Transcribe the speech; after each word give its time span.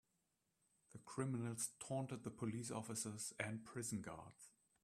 The 0.93 0.97
criminals 0.97 1.73
taunted 1.79 2.23
the 2.23 2.31
police 2.31 2.71
officers 2.71 3.35
and 3.39 3.63
prison 3.63 4.01
guards. 4.01 4.49